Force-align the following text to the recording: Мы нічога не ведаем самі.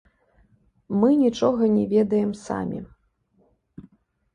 Мы 1.03 1.11
нічога 1.25 1.63
не 1.77 1.85
ведаем 1.95 2.35
самі. 2.45 2.79